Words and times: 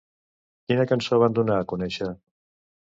Quina 0.71 0.87
cançó 0.93 1.21
van 1.27 1.37
donar 1.37 1.61
a 1.61 1.71
conèixer? 1.75 2.13